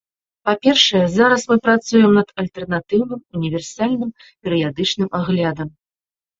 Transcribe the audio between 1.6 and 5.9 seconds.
працуем над альтэрнатыўным універсальным перыядычным аглядам.